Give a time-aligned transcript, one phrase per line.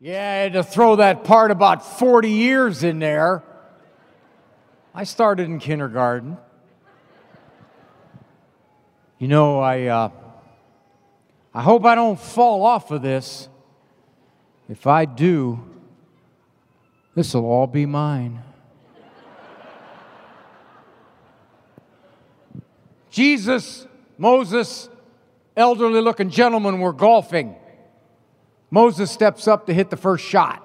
[0.00, 3.42] Yeah, to throw that part about 40 years in there.
[4.94, 6.38] I started in kindergarten.
[9.18, 10.10] You know, I, uh,
[11.52, 13.48] I hope I don't fall off of this.
[14.68, 15.58] If I do,
[17.16, 18.40] this will all be mine.
[23.10, 23.84] Jesus,
[24.16, 24.88] Moses,
[25.56, 27.56] elderly looking gentlemen were golfing.
[28.70, 30.64] Moses steps up to hit the first shot.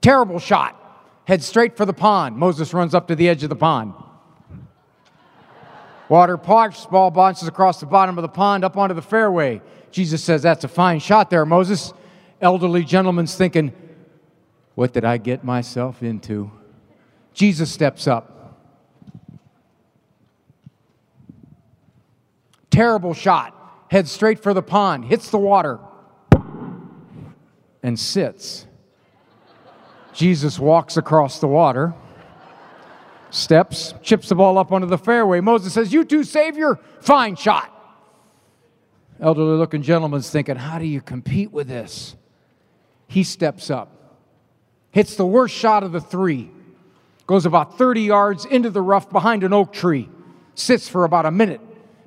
[0.00, 0.80] Terrible shot.
[1.26, 2.36] Head straight for the pond.
[2.36, 3.94] Moses runs up to the edge of the pond.
[6.08, 9.62] Water parks, ball bounces across the bottom of the pond up onto the fairway.
[9.90, 11.94] Jesus says, That's a fine shot there, Moses.
[12.40, 13.72] Elderly gentleman's thinking,
[14.74, 16.50] What did I get myself into?
[17.32, 18.60] Jesus steps up.
[22.70, 23.63] Terrible shot.
[23.90, 25.78] Heads straight for the pond, hits the water,
[27.82, 28.66] and sits.
[30.12, 31.92] Jesus walks across the water,
[33.30, 35.40] steps, chips the ball up onto the fairway.
[35.40, 36.78] Moses says, You too, Savior?
[37.00, 37.70] Fine shot.
[39.20, 42.16] Elderly looking gentleman's thinking, How do you compete with this?
[43.06, 44.18] He steps up,
[44.90, 46.50] hits the worst shot of the three,
[47.26, 50.08] goes about 30 yards into the rough behind an oak tree,
[50.54, 51.60] sits for about a minute.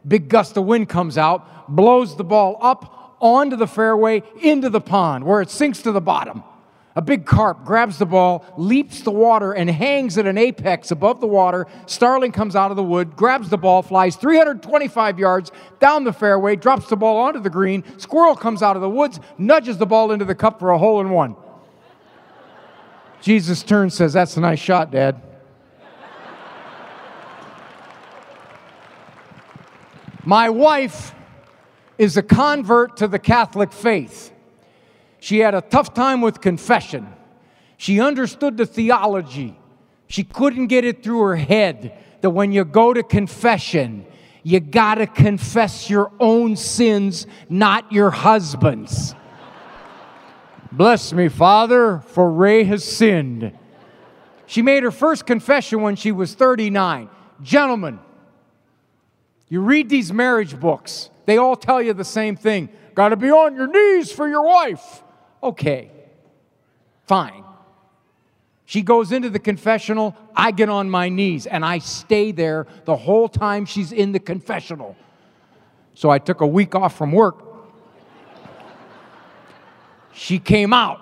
[0.07, 4.81] Big gust of wind comes out, blows the ball up onto the fairway into the
[4.81, 6.43] pond where it sinks to the bottom.
[6.95, 11.21] A big carp grabs the ball, leaps the water, and hangs at an apex above
[11.21, 11.67] the water.
[11.85, 16.55] Starling comes out of the wood, grabs the ball, flies 325 yards down the fairway,
[16.55, 17.83] drops the ball onto the green.
[17.99, 20.99] Squirrel comes out of the woods, nudges the ball into the cup for a hole
[20.99, 21.35] in one.
[23.21, 25.21] Jesus turns, says, That's a nice shot, Dad.
[30.27, 31.15] My wife
[31.97, 34.33] is a convert to the Catholic faith.
[35.21, 37.07] She had a tough time with confession.
[37.77, 39.57] She understood the theology.
[40.07, 44.05] She couldn't get it through her head that when you go to confession,
[44.43, 49.15] you got to confess your own sins, not your husband's.
[50.73, 53.57] Bless me, Father, for Ray has sinned.
[54.45, 57.09] She made her first confession when she was 39.
[57.41, 57.99] Gentlemen,
[59.49, 62.69] you read these marriage books, they all tell you the same thing.
[62.95, 65.03] Got to be on your knees for your wife.
[65.41, 65.91] Okay,
[67.05, 67.43] fine.
[68.65, 70.15] She goes into the confessional.
[70.35, 74.19] I get on my knees and I stay there the whole time she's in the
[74.19, 74.97] confessional.
[75.93, 77.43] So I took a week off from work.
[80.11, 80.99] She came out.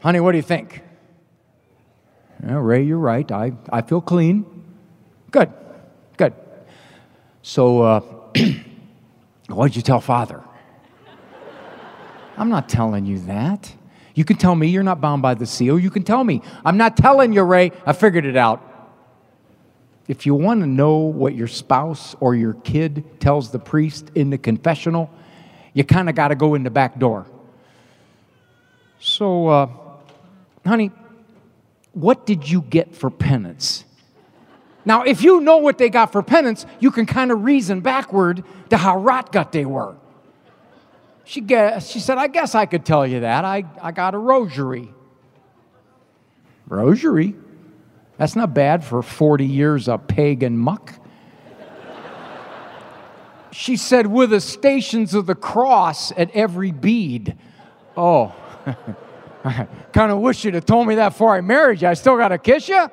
[0.00, 0.82] Honey, what do you think?
[2.44, 3.30] Yeah, Ray, you're right.
[3.32, 4.44] I, I feel clean.
[5.30, 5.67] Good, good.
[7.42, 8.00] So, uh,
[9.48, 10.42] what'd you tell father?
[12.36, 13.74] I'm not telling you that.
[14.14, 15.78] You can tell me you're not bound by the seal.
[15.78, 16.42] You can tell me.
[16.64, 17.72] I'm not telling you, Ray.
[17.86, 18.64] I figured it out.
[20.08, 24.30] If you want to know what your spouse or your kid tells the priest in
[24.30, 25.10] the confessional,
[25.74, 27.26] you kind of got to go in the back door.
[29.00, 29.68] So, uh,
[30.66, 30.90] honey,
[31.92, 33.84] what did you get for penance?
[34.88, 38.42] Now, if you know what they got for penance, you can kind of reason backward
[38.70, 39.94] to how rot gut they were.
[41.24, 43.44] She, guessed, she said, I guess I could tell you that.
[43.44, 44.88] I, I got a rosary.
[46.66, 47.34] Rosary?
[48.16, 50.94] That's not bad for 40 years of pagan muck.
[53.52, 57.36] she said, with the stations of the cross at every bead.
[57.94, 58.34] Oh,
[59.92, 61.88] kind of wish you'd have told me that before I married you.
[61.88, 62.88] I still got to kiss you?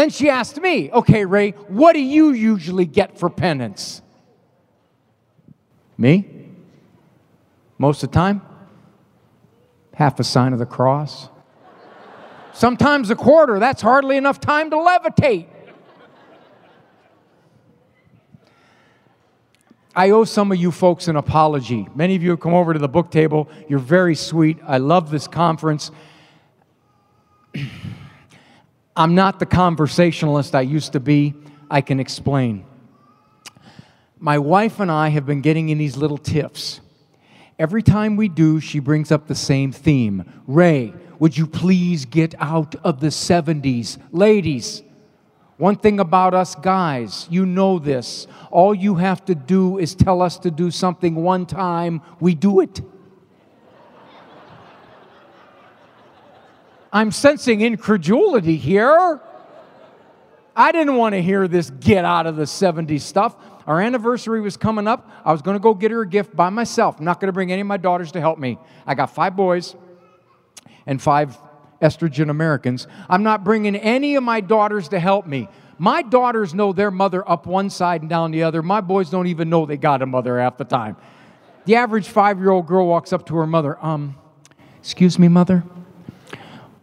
[0.00, 4.00] Then she asked me, okay, Ray, what do you usually get for penance?
[5.98, 6.26] Me?
[7.76, 8.40] Most of the time?
[9.92, 11.28] Half a sign of the cross.
[12.54, 13.58] Sometimes a quarter.
[13.58, 15.48] That's hardly enough time to levitate.
[19.94, 21.86] I owe some of you folks an apology.
[21.94, 23.50] Many of you have come over to the book table.
[23.68, 24.60] You're very sweet.
[24.66, 25.90] I love this conference.
[28.96, 31.34] I'm not the conversationalist I used to be.
[31.70, 32.64] I can explain
[34.20, 36.80] my wife and I have been getting in these little tiffs.
[37.58, 40.42] Every time we do, she brings up the same theme.
[40.46, 43.98] Ray, would you please get out of the 70s?
[44.12, 44.82] Ladies,
[45.56, 48.26] one thing about us guys, you know this.
[48.50, 52.60] All you have to do is tell us to do something one time, we do
[52.60, 52.80] it.
[56.92, 59.20] I'm sensing incredulity here.
[60.56, 63.36] I didn't want to hear this get out of the 70s stuff.
[63.66, 65.08] Our anniversary was coming up.
[65.24, 66.98] I was going to go get her a gift by myself.
[66.98, 68.58] I'm not going to bring any of my daughters to help me.
[68.86, 69.76] I got five boys
[70.86, 71.38] and five
[71.80, 72.88] estrogen Americans.
[73.08, 75.48] I'm not bringing any of my daughters to help me.
[75.78, 78.62] My daughters know their mother up one side and down the other.
[78.62, 80.96] My boys don't even know they got a mother half the time.
[81.64, 84.16] The average five year old girl walks up to her mother, um,
[84.78, 85.64] excuse me, mother.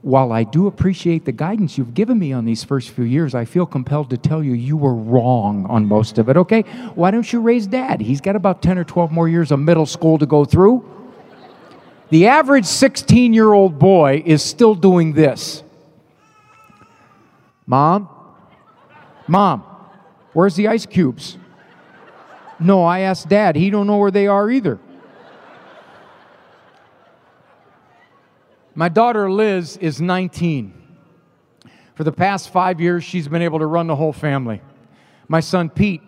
[0.08, 3.44] While I do appreciate the guidance you've given me on these first few years, I
[3.44, 6.62] feel compelled to tell you you were wrong on most of it, okay?
[6.96, 8.00] Why don't you raise dad?
[8.00, 10.90] He's got about 10 or 12 more years of middle school to go through.
[12.10, 15.62] The average 16 year old boy is still doing this
[17.66, 18.08] Mom,
[19.28, 19.62] Mom,
[20.32, 21.38] where's the ice cubes?
[22.62, 23.58] No, I asked Dad.
[23.58, 24.80] He don't know where they are either.
[28.78, 30.72] My daughter Liz is 19.
[31.96, 34.62] For the past five years, she's been able to run the whole family.
[35.28, 36.04] My son Pete,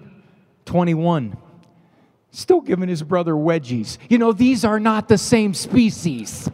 [0.66, 1.36] 21,
[2.30, 3.98] still giving his brother wedgies.
[4.08, 6.48] You know, these are not the same species.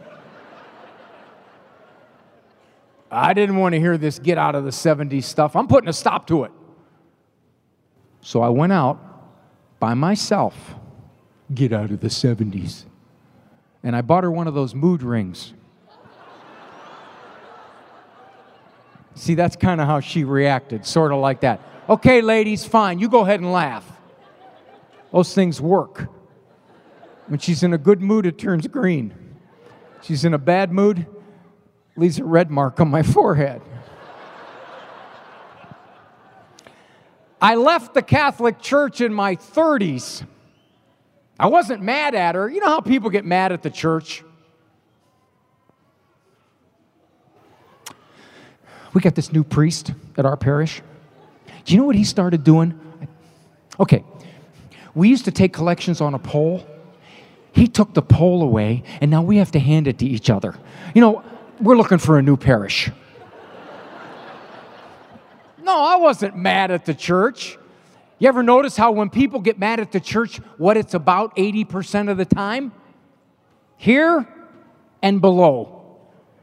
[3.10, 5.54] I didn't want to hear this get out of the 70s stuff.
[5.54, 6.52] I'm putting a stop to it.
[8.22, 8.98] So I went out
[9.78, 10.76] by myself,
[11.54, 12.86] get out of the 70s.
[13.82, 15.52] And I bought her one of those mood rings.
[19.16, 21.60] See, that's kind of how she reacted, sort of like that.
[21.88, 23.90] Okay, ladies, fine, you go ahead and laugh.
[25.10, 26.08] Those things work.
[27.26, 29.14] When she's in a good mood, it turns green.
[30.02, 31.06] She's in a bad mood,
[31.96, 33.62] leaves a red mark on my forehead.
[37.40, 40.26] I left the Catholic Church in my 30s.
[41.38, 42.50] I wasn't mad at her.
[42.50, 44.22] You know how people get mad at the church?
[48.96, 50.80] We got this new priest at our parish.
[51.66, 52.80] Do you know what he started doing?
[53.78, 54.02] Okay,
[54.94, 56.66] we used to take collections on a pole.
[57.52, 60.54] He took the pole away, and now we have to hand it to each other.
[60.94, 61.22] You know,
[61.60, 62.90] we're looking for a new parish.
[65.62, 67.58] No, I wasn't mad at the church.
[68.18, 72.10] You ever notice how when people get mad at the church, what it's about 80%
[72.10, 72.72] of the time?
[73.76, 74.26] Here
[75.02, 75.75] and below.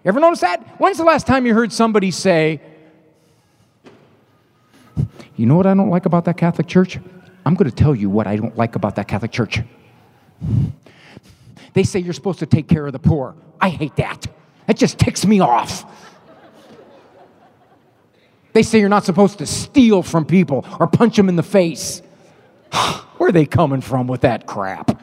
[0.04, 0.82] You ever notice that?
[0.82, 2.60] When's the last time you heard somebody say,
[5.38, 7.00] You know what I don't like about that Catholic Church?
[7.46, 9.62] I'm going to tell you what I don't like about that Catholic Church.
[11.74, 13.36] They say you're supposed to take care of the poor.
[13.60, 14.28] I hate that.
[14.68, 15.86] That just ticks me off.
[18.52, 22.02] They say you're not supposed to steal from people or punch them in the face.
[23.18, 25.02] Where are they coming from with that crap?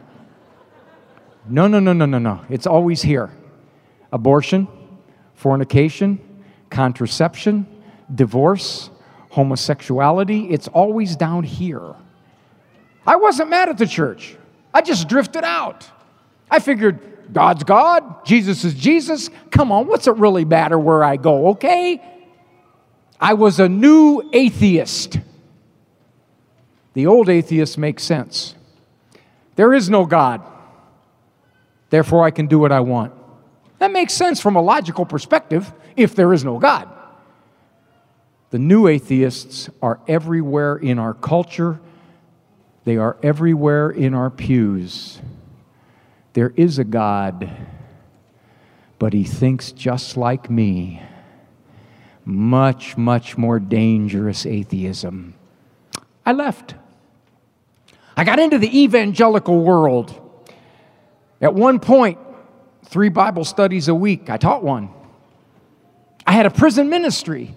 [1.48, 2.44] No, no, no, no, no, no.
[2.48, 3.30] It's always here
[4.12, 4.68] abortion,
[5.40, 6.20] fornication,
[6.68, 7.66] contraception,
[8.14, 8.90] divorce,
[9.30, 10.50] homosexuality.
[10.50, 11.94] It's always down here.
[13.06, 14.36] I wasn't mad at the church,
[14.74, 15.88] I just drifted out.
[16.50, 19.30] I figured God's God, Jesus is Jesus.
[19.50, 22.02] Come on, what's it really matter where I go, okay?
[23.18, 25.20] I was a new atheist.
[26.92, 28.56] The old atheist makes sense.
[29.56, 30.42] There is no God.
[31.88, 33.12] Therefore, I can do what I want.
[33.80, 36.88] That makes sense from a logical perspective if there is no God.
[38.50, 41.80] The new atheists are everywhere in our culture,
[42.84, 45.20] they are everywhere in our pews.
[46.34, 47.50] There is a God,
[48.98, 51.02] but he thinks just like me
[52.24, 55.34] much, much more dangerous atheism.
[56.26, 56.74] I left.
[58.16, 60.14] I got into the evangelical world.
[61.40, 62.18] At one point,
[62.90, 64.90] three Bible studies a week, I taught one.
[66.26, 67.56] I had a prison ministry.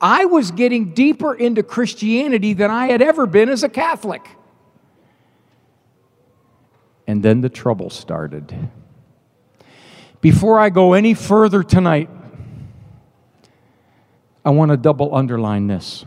[0.00, 4.26] I was getting deeper into Christianity than I had ever been as a Catholic.
[7.06, 8.70] And then the trouble started.
[10.20, 12.10] Before I go any further tonight,
[14.44, 16.04] I want to double underline this.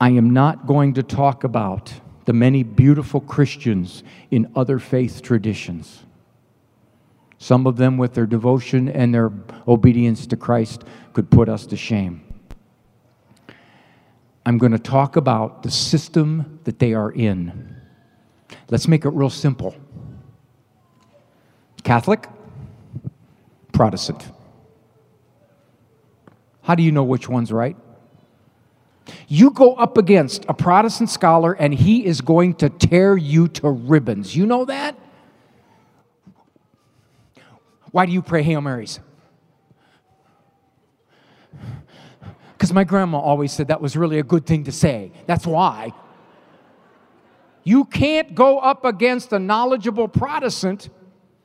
[0.00, 1.92] I am not going to talk about
[2.24, 6.04] the many beautiful Christians in other faith traditions.
[7.42, 9.32] Some of them, with their devotion and their
[9.66, 12.22] obedience to Christ, could put us to shame.
[14.44, 17.76] I'm going to talk about the system that they are in.
[18.68, 19.74] Let's make it real simple
[21.82, 22.28] Catholic,
[23.72, 24.28] Protestant.
[26.60, 27.76] How do you know which one's right?
[29.28, 33.70] You go up against a Protestant scholar and he is going to tear you to
[33.70, 34.36] ribbons.
[34.36, 34.94] You know that?
[37.90, 39.00] Why do you pray Hail Marys?
[42.52, 45.12] Because my grandma always said that was really a good thing to say.
[45.26, 45.92] That's why.
[47.64, 50.88] You can't go up against a knowledgeable Protestant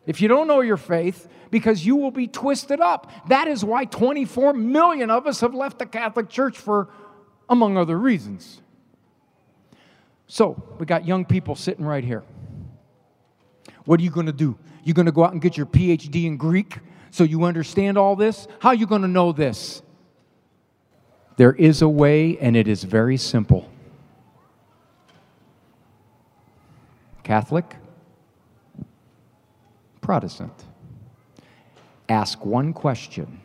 [0.05, 3.11] if you don't know your faith because you will be twisted up.
[3.29, 6.89] That is why 24 million of us have left the Catholic Church for,
[7.49, 8.61] among other reasons.
[10.27, 12.23] So, we got young people sitting right here.
[13.85, 14.57] What are you going to do?
[14.85, 16.77] You going to go out and get your PhD in Greek
[17.09, 18.47] so you understand all this?
[18.59, 19.81] How are you going to know this?
[21.37, 23.69] There is a way, and it is very simple.
[27.23, 27.75] Catholic,
[30.01, 30.53] Protestant.
[32.07, 33.41] Ask one question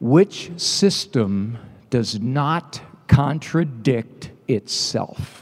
[0.00, 1.56] Which system
[1.88, 5.41] does not contradict itself?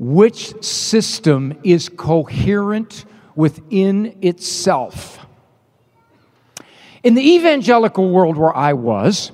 [0.00, 3.04] Which system is coherent
[3.34, 5.18] within itself?
[7.02, 9.30] In the evangelical world where I was,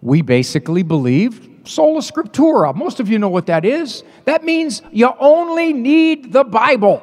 [0.00, 2.74] we basically believed sola scriptura.
[2.74, 4.04] Most of you know what that is.
[4.24, 7.02] That means you only need the Bible.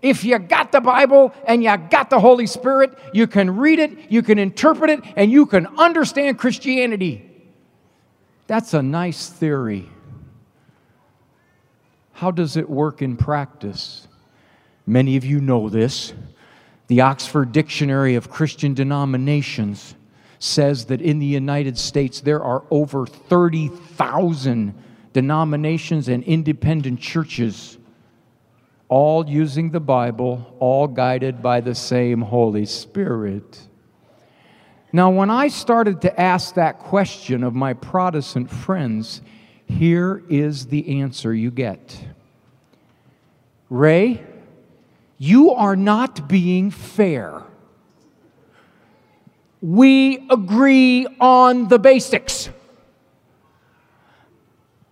[0.00, 4.12] If you got the Bible and you got the Holy Spirit, you can read it,
[4.12, 7.28] you can interpret it, and you can understand Christianity.
[8.46, 9.88] That's a nice theory.
[12.18, 14.08] How does it work in practice?
[14.84, 16.12] Many of you know this.
[16.88, 19.94] The Oxford Dictionary of Christian Denominations
[20.40, 24.74] says that in the United States there are over 30,000
[25.12, 27.78] denominations and independent churches,
[28.88, 33.60] all using the Bible, all guided by the same Holy Spirit.
[34.92, 39.22] Now, when I started to ask that question of my Protestant friends,
[39.66, 42.07] here is the answer you get
[43.70, 44.24] Ray,
[45.18, 47.42] you are not being fair
[49.60, 52.50] we agree on the basics.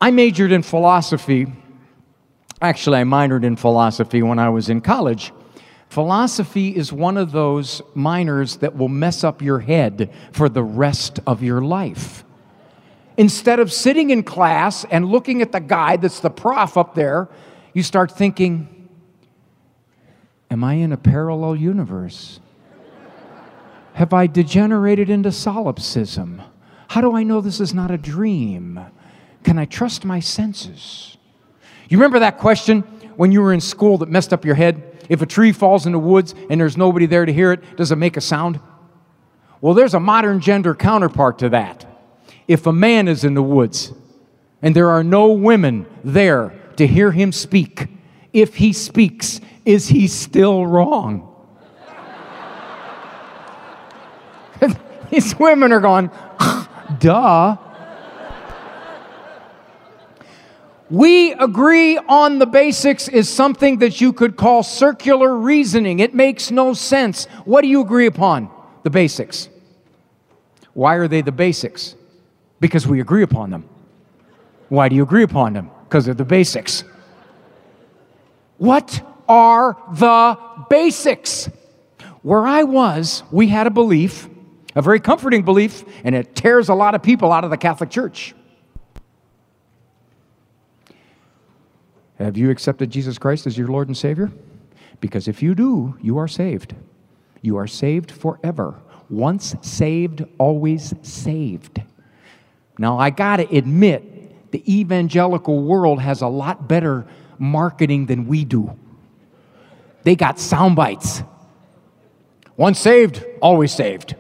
[0.00, 1.47] I majored in philosophy.
[2.61, 5.33] Actually, I minored in philosophy when I was in college.
[5.88, 11.21] Philosophy is one of those minors that will mess up your head for the rest
[11.26, 12.25] of your life.
[13.16, 17.28] Instead of sitting in class and looking at the guy that's the prof up there,
[17.76, 18.88] you start thinking,
[20.50, 22.40] Am I in a parallel universe?
[23.92, 26.40] Have I degenerated into solipsism?
[26.88, 28.80] How do I know this is not a dream?
[29.45, 31.18] Can I trust my senses?
[31.90, 32.80] You remember that question
[33.16, 35.04] when you were in school that messed up your head?
[35.11, 37.92] If a tree falls in the woods and there's nobody there to hear it, does
[37.92, 38.59] it make a sound?
[39.61, 41.85] Well, there's a modern gender counterpart to that.
[42.49, 43.92] If a man is in the woods
[44.62, 47.88] and there are no women there to hear him speak,
[48.33, 51.33] if he speaks, is he still wrong?
[55.11, 56.11] These women are going,
[56.99, 57.56] duh.
[60.88, 65.99] We agree on the basics is something that you could call circular reasoning.
[65.99, 67.25] It makes no sense.
[67.45, 68.50] What do you agree upon?
[68.85, 69.49] The basics.
[70.75, 71.97] Why are they the basics?
[72.61, 73.68] Because we agree upon them.
[74.68, 75.71] Why do you agree upon them?
[75.96, 76.84] Because they're the basics.
[78.58, 80.38] What are the
[80.68, 81.48] basics?
[82.20, 84.28] Where I was, we had a belief
[84.74, 87.88] a very comforting belief, and it tears a lot of people out of the Catholic
[87.88, 88.34] Church.
[92.18, 94.30] Have you accepted Jesus Christ as your Lord and Savior?
[95.00, 96.74] Because if you do, you are saved.
[97.40, 98.74] You are saved forever.
[99.08, 101.80] Once saved, always saved.
[102.78, 104.15] Now, I got to admit,
[104.56, 108.75] the evangelical world has a lot better marketing than we do.
[110.02, 111.22] They got sound bites.
[112.56, 114.16] Once saved, always saved.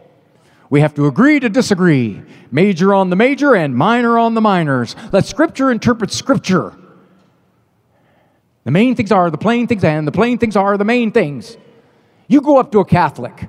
[0.68, 4.94] We have to agree to disagree, major on the major and minor on the minors.
[5.10, 6.76] Let Scripture interpret Scripture.
[8.64, 11.56] The main things are the plain things, and the plain things are the main things.
[12.28, 13.48] You go up to a Catholic.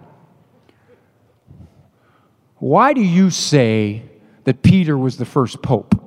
[2.60, 4.04] Why do you say
[4.46, 6.07] that Peter was the first pope?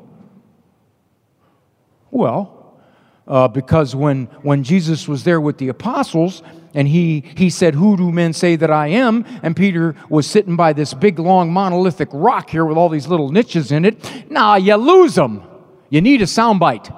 [2.11, 2.81] Well,
[3.27, 6.43] uh, because when, when Jesus was there with the apostles,
[6.75, 9.25] and he, he said, Who do men say that I am?
[9.43, 13.31] And Peter was sitting by this big, long, monolithic rock here with all these little
[13.31, 14.31] niches in it.
[14.31, 15.43] Now, you lose them.
[15.89, 16.97] You need a soundbite.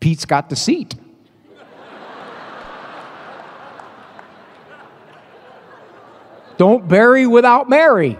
[0.00, 0.94] Pete's got the seat.
[6.58, 8.18] Don't bury without Mary.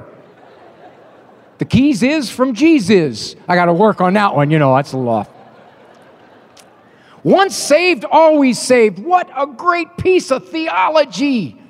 [1.59, 3.37] The keys is from Jesus.
[3.49, 5.31] I got to work on that one, you know, that's a lot.
[7.23, 8.99] Once saved, always saved.
[8.99, 11.61] What a great piece of theology!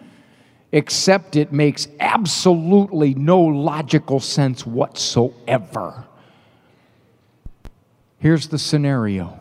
[0.73, 6.05] Except it makes absolutely no logical sense whatsoever.
[8.19, 9.40] Here's the scenario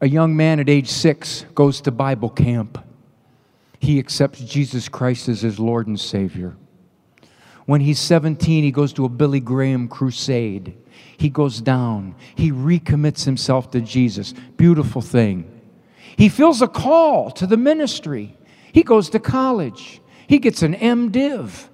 [0.00, 2.84] a young man at age six goes to Bible camp.
[3.78, 6.56] He accepts Jesus Christ as his Lord and Savior.
[7.66, 10.76] When he's 17, he goes to a Billy Graham crusade.
[11.16, 12.14] He goes down.
[12.34, 14.34] He recommits himself to Jesus.
[14.56, 15.50] Beautiful thing.
[16.16, 18.36] He feels a call to the ministry.
[18.72, 20.00] He goes to college.
[20.26, 21.68] He gets an MDiv.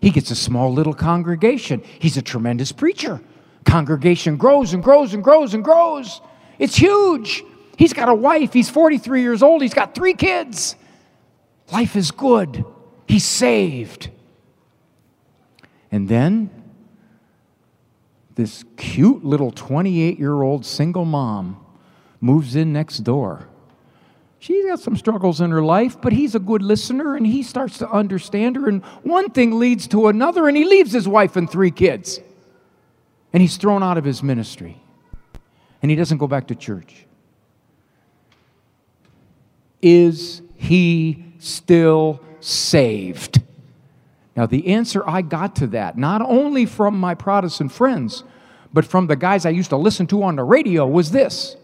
[0.00, 1.82] He gets a small little congregation.
[1.98, 3.20] He's a tremendous preacher.
[3.64, 6.20] Congregation grows and grows and grows and grows.
[6.58, 7.42] It's huge.
[7.76, 8.52] He's got a wife.
[8.52, 9.62] He's 43 years old.
[9.62, 10.76] He's got three kids.
[11.72, 12.64] Life is good.
[13.06, 14.10] He's saved.
[15.94, 16.50] And then
[18.34, 21.64] this cute little 28 year old single mom
[22.20, 23.46] moves in next door.
[24.40, 27.78] She's got some struggles in her life, but he's a good listener and he starts
[27.78, 28.68] to understand her.
[28.68, 32.18] And one thing leads to another, and he leaves his wife and three kids.
[33.32, 34.82] And he's thrown out of his ministry.
[35.80, 37.06] And he doesn't go back to church.
[39.80, 43.43] Is he still saved?
[44.36, 48.24] Now, the answer I got to that, not only from my Protestant friends,
[48.72, 51.56] but from the guys I used to listen to on the radio, was this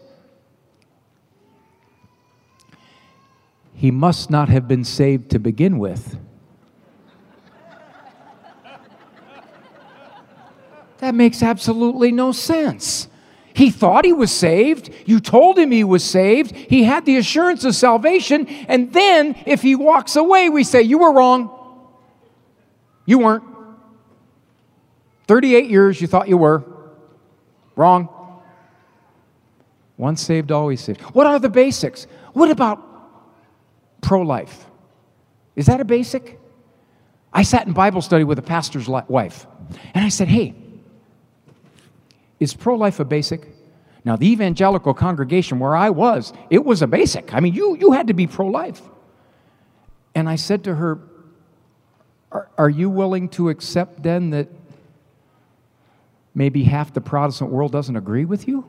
[3.73, 6.17] He must not have been saved to begin with.
[10.99, 13.07] That makes absolutely no sense.
[13.53, 14.93] He thought he was saved.
[15.05, 16.55] You told him he was saved.
[16.55, 18.47] He had the assurance of salvation.
[18.47, 21.60] And then, if he walks away, we say, You were wrong.
[23.05, 23.43] You weren't.
[25.27, 26.63] 38 years you thought you were.
[27.75, 28.09] Wrong.
[29.97, 31.01] Once saved, always saved.
[31.01, 32.07] What are the basics?
[32.33, 32.81] What about
[34.01, 34.65] pro life?
[35.55, 36.39] Is that a basic?
[37.33, 39.45] I sat in Bible study with a pastor's wife,
[39.93, 40.53] and I said, Hey,
[42.39, 43.47] is pro life a basic?
[44.03, 47.33] Now, the evangelical congregation where I was, it was a basic.
[47.33, 48.81] I mean, you, you had to be pro life.
[50.15, 50.99] And I said to her,
[52.31, 54.47] are, are you willing to accept then that
[56.33, 58.65] maybe half the Protestant world doesn't agree with you?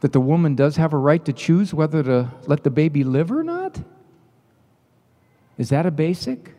[0.00, 3.30] That the woman does have a right to choose whether to let the baby live
[3.30, 3.80] or not?
[5.56, 6.54] Is that a basic?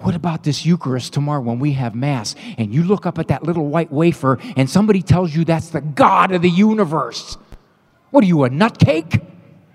[0.00, 3.42] What about this Eucharist tomorrow when we have Mass and you look up at that
[3.42, 7.38] little white wafer and somebody tells you that's the God of the universe?
[8.10, 9.24] What are you, a nutcake?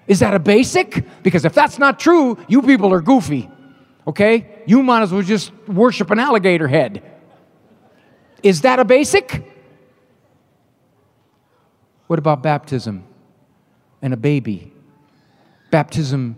[0.07, 1.05] Is that a basic?
[1.23, 3.49] Because if that's not true, you people are goofy.
[4.07, 4.63] Okay?
[4.65, 7.03] You might as well just worship an alligator head.
[8.41, 9.45] Is that a basic?
[12.07, 13.03] What about baptism
[14.01, 14.73] and a baby?
[15.71, 16.37] Baptism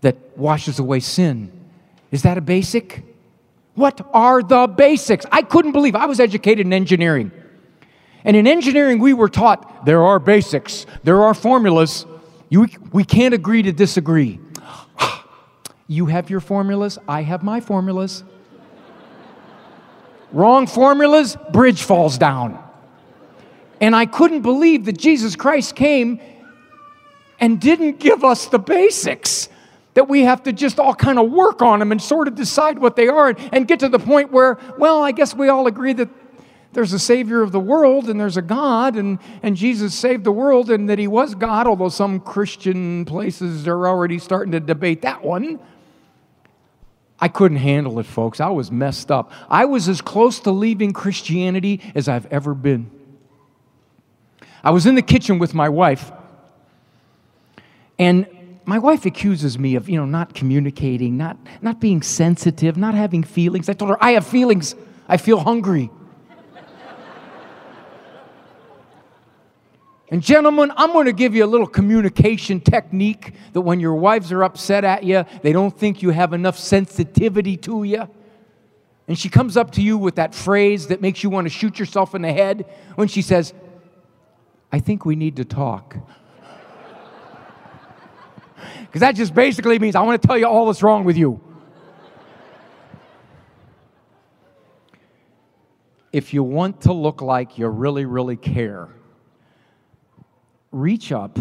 [0.00, 1.52] that washes away sin.
[2.10, 3.04] Is that a basic?
[3.74, 5.24] What are the basics?
[5.30, 7.30] I couldn't believe I was educated in engineering.
[8.24, 12.04] And in engineering, we were taught there are basics, there are formulas.
[12.50, 14.40] You, we can't agree to disagree.
[15.88, 18.22] You have your formulas, I have my formulas.
[20.32, 22.62] Wrong formulas, bridge falls down.
[23.80, 26.20] And I couldn't believe that Jesus Christ came
[27.40, 29.48] and didn't give us the basics
[29.94, 32.78] that we have to just all kind of work on them and sort of decide
[32.78, 35.92] what they are and, get to the point where, well, I guess we all agree
[35.94, 36.08] that
[36.72, 40.32] there's a Savior of the world and there's a God, and, and Jesus saved the
[40.32, 45.02] world and that He was God, although some Christian places are already starting to debate
[45.02, 45.58] that one.
[47.20, 48.40] I couldn't handle it, folks.
[48.40, 49.32] I was messed up.
[49.48, 52.90] I was as close to leaving Christianity as I've ever been.
[54.62, 56.12] I was in the kitchen with my wife,
[57.98, 58.26] and
[58.64, 63.22] my wife accuses me of, you know, not communicating, not, not being sensitive, not having
[63.22, 63.68] feelings.
[63.68, 64.74] I told her, I have feelings.
[65.08, 65.90] I feel hungry.
[70.10, 74.32] And, gentlemen, I'm going to give you a little communication technique that when your wives
[74.32, 78.08] are upset at you, they don't think you have enough sensitivity to you.
[79.06, 81.78] And she comes up to you with that phrase that makes you want to shoot
[81.78, 83.52] yourself in the head when she says,
[84.70, 85.96] I think we need to talk.
[88.80, 91.40] Because that just basically means I want to tell you all that's wrong with you.
[96.12, 98.88] if you want to look like you really, really care,
[100.70, 101.38] reach up,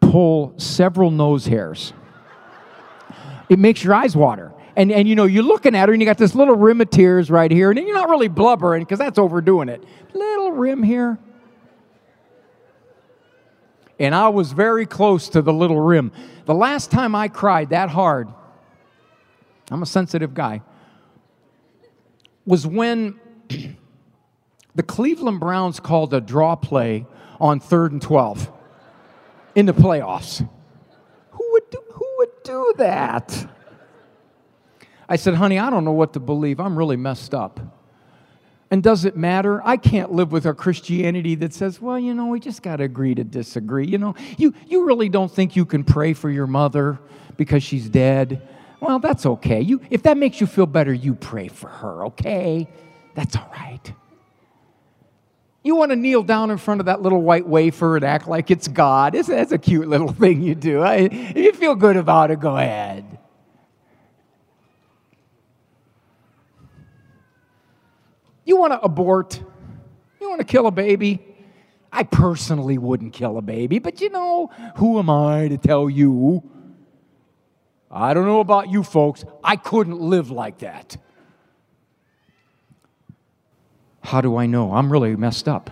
[0.00, 1.92] pull several nose hairs.
[3.48, 4.52] It makes your eyes water.
[4.76, 6.90] And, and you know, you're looking at her and you got this little rim of
[6.90, 9.82] tears right here, and you're not really blubbering because that's overdoing it.
[10.12, 11.18] Little rim here
[13.98, 16.12] and I was very close to the little rim.
[16.44, 18.28] The last time I cried that hard,
[19.70, 20.62] I'm a sensitive guy,
[22.44, 23.18] was when
[24.74, 27.06] The Cleveland Browns called a draw play
[27.40, 28.50] on third and 12
[29.54, 30.48] in the playoffs.
[31.30, 33.50] Who would do, who would do that?
[35.08, 36.60] I said, honey, I don't know what to believe.
[36.60, 37.60] I'm really messed up.
[38.70, 39.62] And does it matter?
[39.64, 42.84] I can't live with a Christianity that says, well, you know, we just got to
[42.84, 43.86] agree to disagree.
[43.86, 46.98] You know, you, you really don't think you can pray for your mother
[47.36, 48.42] because she's dead?
[48.80, 49.60] Well, that's okay.
[49.60, 52.68] You, if that makes you feel better, you pray for her, okay?
[53.14, 53.92] That's all right.
[55.66, 58.52] You want to kneel down in front of that little white wafer and act like
[58.52, 59.16] it's God.
[59.16, 60.80] It's, that's a cute little thing you do.
[60.80, 63.18] I, if you feel good about it, go ahead.
[68.44, 69.42] You want to abort?
[70.20, 71.34] You want to kill a baby?
[71.90, 76.48] I personally wouldn't kill a baby, but you know, who am I to tell you?
[77.90, 79.24] I don't know about you folks.
[79.42, 80.96] I couldn't live like that.
[84.06, 84.72] How do I know?
[84.72, 85.68] I'm really messed up.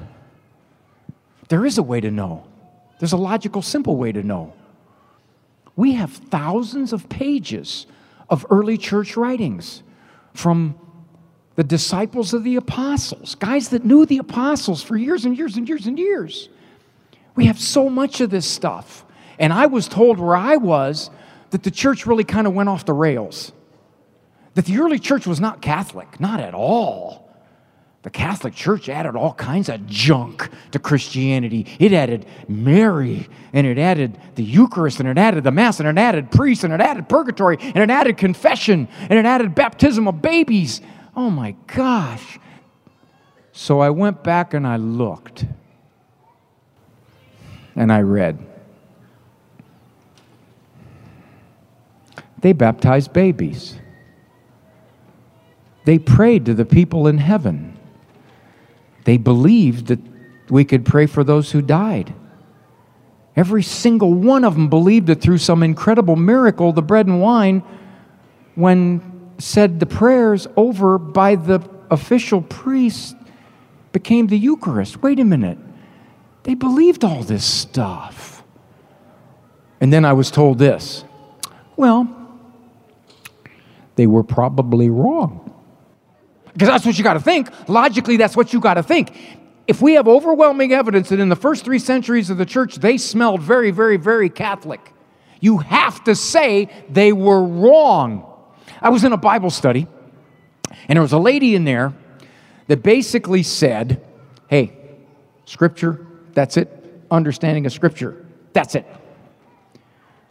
[1.51, 2.45] There is a way to know.
[2.99, 4.53] There's a logical, simple way to know.
[5.77, 7.87] We have thousands of pages
[8.29, 9.85] of early church writings
[10.33, 10.77] from
[11.55, 15.69] the disciples of the apostles, guys that knew the apostles for years and years and
[15.69, 16.49] years and years.
[17.37, 19.05] We have so much of this stuff.
[19.39, 21.09] And I was told where I was
[21.51, 23.53] that the church really kind of went off the rails.
[24.55, 27.24] That the early church was not Catholic, not at all.
[28.05, 31.67] The Catholic Church added all kinds of junk to Christianity.
[31.79, 35.99] It added Mary, and it added the Eucharist, and it added the Mass, and it
[35.99, 40.21] added priests, and it added purgatory, and it added confession, and it added baptism of
[40.21, 40.83] babies.
[41.17, 42.39] Oh my gosh.
[43.53, 45.47] So I went back and I looked,
[47.75, 48.39] and I read.
[52.41, 53.79] They baptized babies.
[55.87, 57.74] They prayed to the people in heaven.
[59.05, 60.01] They believed that
[60.49, 62.15] we could pray for those who died.
[63.37, 67.63] Every single one of them believed that through some incredible miracle, the bread and wine,
[68.55, 73.17] when said the prayers over by the official priest,
[73.93, 75.03] became the Eucharist.
[75.03, 75.59] Wait a minute.
[76.45, 78.43] They believed all this stuff.
[79.81, 81.05] And then I was told this
[81.77, 82.09] well,
[83.97, 85.44] they were probably wrong.
[86.55, 87.51] Because that's what you got to think.
[87.69, 89.15] Logically, that's what you got to think.
[89.67, 92.97] If we have overwhelming evidence that in the first three centuries of the church, they
[92.97, 94.93] smelled very, very, very Catholic,
[95.41, 98.31] you have to say they were wrong.
[98.81, 99.89] I was in a Bible study,
[100.89, 101.93] and there was a lady in there
[102.69, 104.03] that basically said,
[104.49, 104.79] Hey,
[105.45, 106.71] Scripture, that's it.
[107.11, 108.87] Understanding of Scripture, that's it.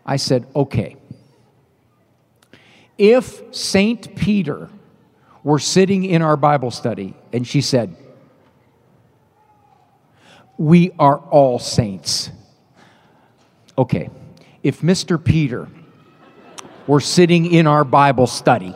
[0.05, 0.95] I said, Okay.
[2.97, 4.15] If St.
[4.15, 4.69] Peter
[5.43, 7.95] were sitting in our Bible study, and she said,
[10.57, 12.31] We are all saints.
[13.77, 14.09] Okay,
[14.61, 15.23] if Mr.
[15.23, 15.67] Peter
[16.87, 18.75] were sitting in our Bible study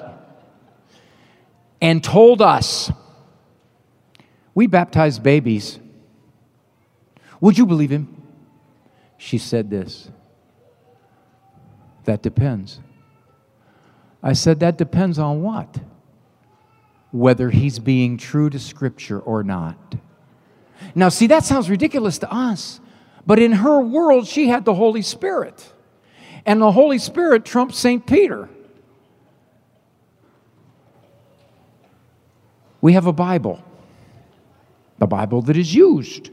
[1.82, 2.92] and told us,
[4.54, 5.80] We baptize babies,
[7.40, 8.24] would you believe him?
[9.18, 10.10] She said this.
[12.06, 12.80] That depends.
[14.24, 15.80] I said, That depends on what?
[17.12, 19.96] Whether he's being true to Scripture or not.
[20.94, 22.80] Now, see, that sounds ridiculous to us,
[23.26, 25.74] but in her world, she had the Holy Spirit.
[26.46, 28.06] And the Holy Spirit trumped St.
[28.06, 28.50] Peter.
[32.80, 33.64] We have a Bible,
[34.98, 36.30] the Bible that is used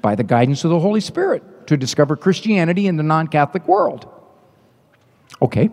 [0.00, 4.08] by the guidance of the Holy Spirit to discover Christianity in the non Catholic world.
[5.42, 5.70] Okay.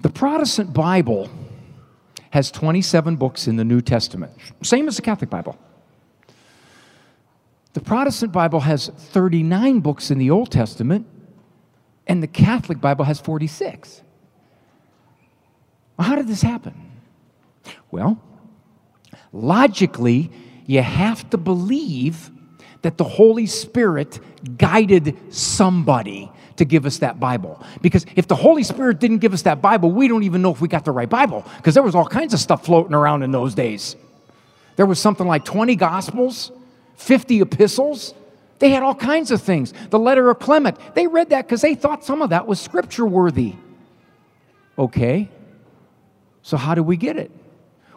[0.00, 1.30] The Protestant Bible
[2.38, 5.58] has 27 books in the New Testament, same as the Catholic Bible.
[7.72, 11.04] The Protestant Bible has 39 books in the Old Testament,
[12.06, 14.02] and the Catholic Bible has 46.
[15.96, 16.92] Well, how did this happen?
[17.90, 18.22] Well,
[19.32, 20.30] logically,
[20.64, 22.30] you have to believe
[22.82, 24.20] that the Holy Spirit
[24.56, 27.60] guided somebody to give us that Bible.
[27.80, 30.60] Because if the Holy Spirit didn't give us that Bible, we don't even know if
[30.60, 33.30] we got the right Bible, because there was all kinds of stuff floating around in
[33.30, 33.96] those days.
[34.76, 36.52] There was something like 20 Gospels,
[36.96, 38.14] 50 epistles.
[38.58, 39.72] They had all kinds of things.
[39.90, 43.06] The letter of Clement, they read that because they thought some of that was scripture
[43.06, 43.54] worthy.
[44.78, 45.28] Okay,
[46.42, 47.30] so how do we get it?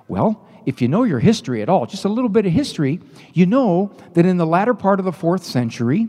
[0.08, 3.00] Well, if you know your history at all, just a little bit of history,
[3.34, 6.08] you know that in the latter part of the fourth century,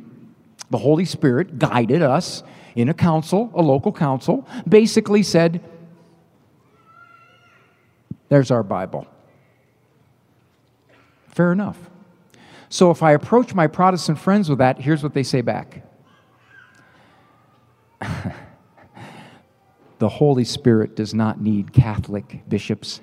[0.72, 2.42] the Holy Spirit guided us
[2.74, 5.61] in a council, a local council, basically said,
[8.30, 9.06] There's our Bible.
[11.28, 11.78] Fair enough.
[12.70, 15.85] So if I approach my Protestant friends with that, here's what they say back
[19.98, 23.02] The Holy Spirit does not need Catholic bishops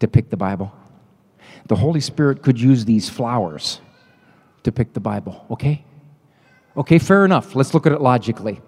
[0.00, 0.72] to pick the Bible.
[1.66, 3.82] The Holy Spirit could use these flowers
[4.62, 5.84] to pick the Bible, okay?
[6.78, 7.56] Okay, fair enough.
[7.56, 8.60] Let's look at it logically.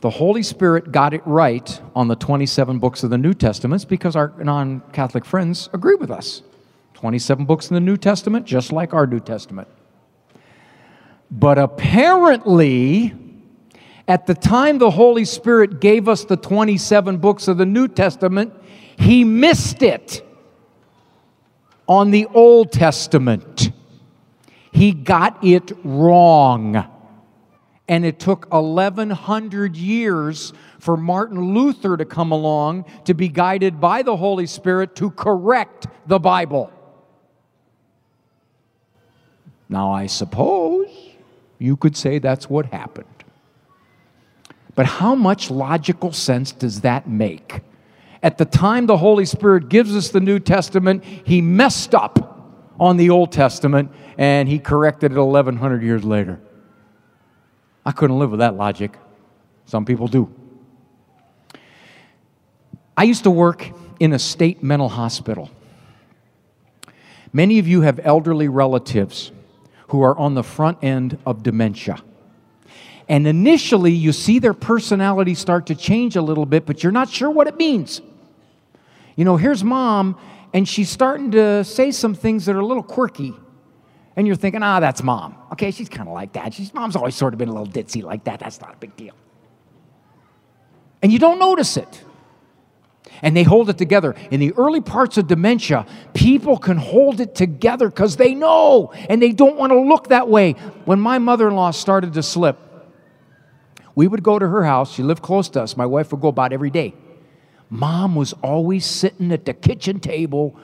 [0.00, 4.16] The Holy Spirit got it right on the 27 books of the New Testaments because
[4.16, 6.42] our non Catholic friends agree with us.
[6.94, 9.68] 27 books in the New Testament, just like our New Testament.
[11.30, 13.14] But apparently,
[14.08, 18.52] at the time the Holy Spirit gave us the 27 books of the New Testament,
[18.98, 20.26] he missed it
[21.86, 23.70] on the Old Testament.
[24.78, 26.86] He got it wrong.
[27.88, 34.02] And it took 1100 years for Martin Luther to come along to be guided by
[34.02, 36.72] the Holy Spirit to correct the Bible.
[39.68, 40.86] Now, I suppose
[41.58, 43.24] you could say that's what happened.
[44.76, 47.62] But how much logical sense does that make?
[48.22, 52.37] At the time the Holy Spirit gives us the New Testament, he messed up
[52.78, 56.40] on the Old Testament and he corrected it 1100 years later.
[57.84, 58.96] I couldn't live with that logic.
[59.66, 60.32] Some people do.
[62.96, 65.50] I used to work in a state mental hospital.
[67.32, 69.30] Many of you have elderly relatives
[69.88, 72.02] who are on the front end of dementia.
[73.08, 77.08] And initially, you see their personality start to change a little bit, but you're not
[77.08, 78.02] sure what it means.
[79.16, 80.18] You know, here's mom,
[80.52, 83.34] and she's starting to say some things that are a little quirky.
[84.16, 85.36] And you're thinking, ah, that's mom.
[85.52, 86.52] Okay, she's kind of like that.
[86.52, 88.40] She's, mom's always sort of been a little ditzy like that.
[88.40, 89.14] That's not a big deal.
[91.02, 92.04] And you don't notice it.
[93.22, 94.14] And they hold it together.
[94.30, 99.22] In the early parts of dementia, people can hold it together because they know and
[99.22, 100.52] they don't want to look that way.
[100.84, 102.58] When my mother in law started to slip,
[103.94, 104.92] we would go to her house.
[104.92, 105.76] She lived close to us.
[105.76, 106.94] My wife would go about every day.
[107.70, 110.58] Mom was always sitting at the kitchen table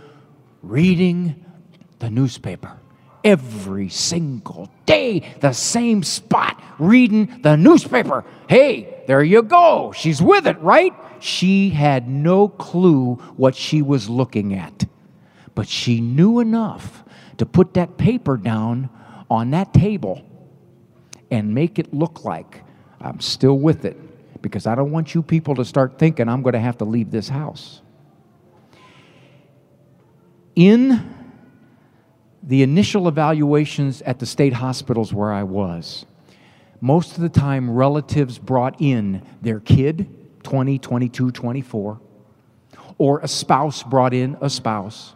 [0.63, 1.45] reading
[1.99, 2.79] the newspaper.
[3.23, 8.25] Every single day, the same spot, reading the newspaper.
[8.49, 9.93] Hey, there you go.
[9.97, 10.93] She's with it, right?
[11.21, 14.85] She had no clue what she was looking at.
[15.55, 17.05] But she knew enough
[17.39, 18.91] to put that paper down
[19.31, 20.23] on that table
[21.31, 22.63] and make it look like
[23.01, 23.99] I'm still with it
[24.45, 27.11] because I don't want you people to start thinking I'm going to have to leave
[27.11, 27.81] this house.
[30.55, 31.03] In
[32.43, 36.05] the initial evaluations at the state hospitals where I was,
[36.83, 42.01] most of the time relatives brought in their kid, 20, 22, 24,
[42.99, 45.15] or a spouse brought in a spouse,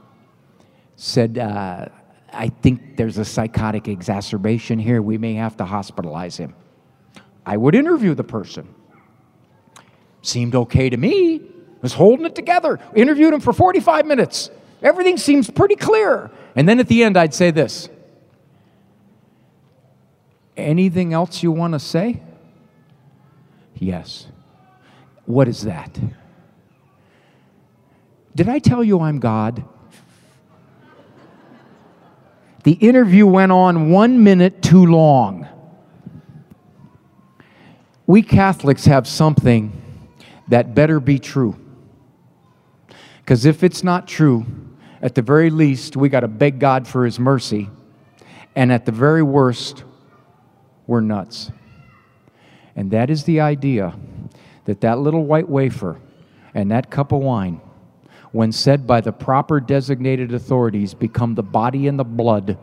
[0.97, 1.87] said, uh,
[2.33, 5.03] I think there's a psychotic exacerbation here.
[5.03, 6.55] We may have to hospitalize him.
[7.45, 8.75] I would interview the person.
[10.23, 11.43] Seemed okay to me.
[11.81, 12.81] Was holding it together.
[12.95, 14.51] Interviewed him for 45 minutes.
[14.83, 16.31] Everything seems pretty clear.
[16.57, 17.89] And then at the end, I'd say this
[20.57, 22.23] Anything else you want to say?
[23.77, 24.27] Yes.
[25.25, 25.99] What is that?
[28.35, 29.65] Did I tell you I'm God?
[32.65, 35.47] The interview went on one minute too long
[38.09, 39.71] we Catholics have something
[40.49, 41.57] that better be true.
[43.21, 44.47] Because if it's not true,
[45.03, 47.69] at the very least, we got to beg God for His mercy.
[48.57, 49.85] And at the very worst,
[50.87, 51.53] we're nuts.
[52.75, 53.95] And that is the idea
[54.65, 56.01] that that little white wafer
[56.55, 57.61] and that cup of wine,
[58.33, 62.59] when said by the proper designated authorities, become the body and the blood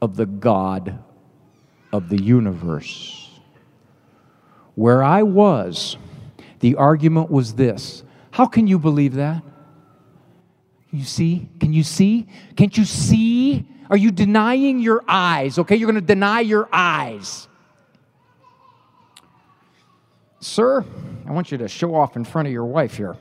[0.00, 0.98] of the God
[1.92, 3.25] of the universe.
[4.76, 5.96] Where I was,
[6.60, 9.42] the argument was this How can you believe that?
[10.92, 11.48] You see?
[11.58, 12.28] Can you see?
[12.54, 13.66] Can't you see?
[13.90, 15.58] Are you denying your eyes?
[15.58, 17.48] Okay, you're going to deny your eyes.
[20.40, 20.84] Sir,
[21.26, 23.16] I want you to show off in front of your wife here.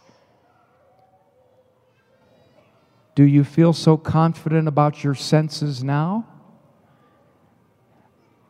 [3.16, 6.28] Do you feel so confident about your senses now?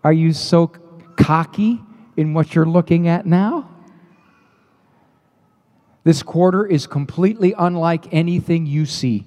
[0.03, 0.71] Are you so
[1.15, 1.81] cocky
[2.15, 3.69] in what you're looking at now?
[6.03, 9.25] This quarter is completely unlike anything you see.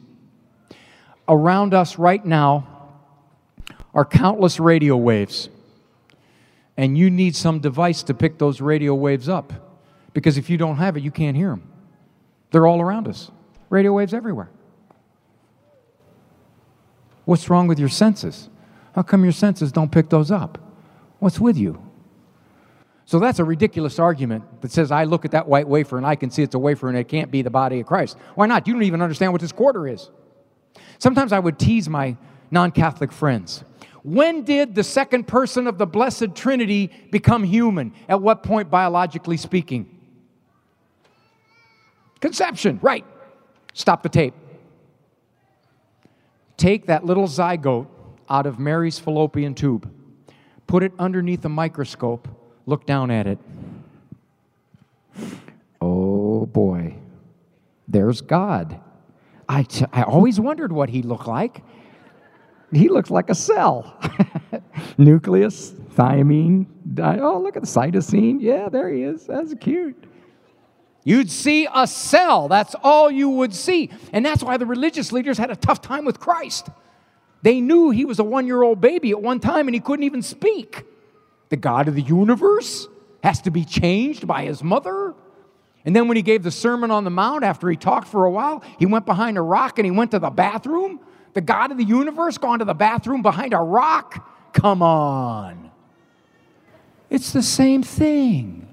[1.28, 2.66] Around us right now
[3.94, 5.48] are countless radio waves.
[6.76, 9.52] And you need some device to pick those radio waves up.
[10.12, 11.70] Because if you don't have it, you can't hear them.
[12.50, 13.30] They're all around us.
[13.70, 14.50] Radio waves everywhere.
[17.24, 18.48] What's wrong with your senses?
[18.94, 20.58] How come your senses don't pick those up?
[21.26, 21.82] What's with you?
[23.04, 26.14] So that's a ridiculous argument that says, I look at that white wafer and I
[26.14, 28.16] can see it's a wafer and it can't be the body of Christ.
[28.36, 28.68] Why not?
[28.68, 30.08] You don't even understand what this quarter is.
[31.00, 32.16] Sometimes I would tease my
[32.52, 33.64] non Catholic friends.
[34.04, 37.92] When did the second person of the Blessed Trinity become human?
[38.08, 39.98] At what point, biologically speaking?
[42.20, 43.04] Conception, right.
[43.74, 44.34] Stop the tape.
[46.56, 47.88] Take that little zygote
[48.30, 49.92] out of Mary's fallopian tube,
[50.66, 52.28] put it underneath a microscope,
[52.66, 53.38] look down at it.
[55.80, 56.96] Oh boy,
[57.88, 58.80] there's God.
[59.48, 61.62] I, t- I always wondered what he looked like.
[62.72, 63.96] He looks like a cell.
[64.98, 66.66] Nucleus, thymine.
[66.94, 68.38] Di- oh, look at the cytosine.
[68.40, 69.26] Yeah, there he is.
[69.26, 70.04] That's cute.
[71.04, 72.48] You'd see a cell.
[72.48, 73.90] That's all you would see.
[74.12, 76.68] And that's why the religious leaders had a tough time with Christ.
[77.42, 80.04] They knew he was a one year old baby at one time and he couldn't
[80.04, 80.84] even speak.
[81.48, 82.88] The God of the universe
[83.22, 85.14] has to be changed by his mother.
[85.84, 88.30] And then when he gave the Sermon on the Mount, after he talked for a
[88.30, 91.00] while, he went behind a rock and he went to the bathroom.
[91.34, 94.52] The God of the universe gone to the bathroom behind a rock?
[94.52, 95.70] Come on.
[97.08, 98.68] It's the same thing.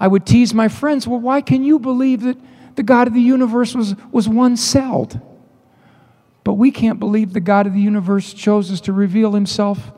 [0.00, 2.38] I would tease my friends, well, why can you believe that
[2.74, 5.20] the God of the universe was, was one celled?
[6.46, 9.90] But we can't believe the God of the universe chose us to reveal himself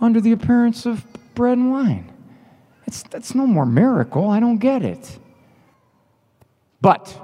[0.00, 1.04] under the appearance of
[1.34, 2.10] bread and wine.
[2.86, 4.30] It's, that's no more miracle.
[4.30, 5.18] I don't get it.
[6.80, 7.20] But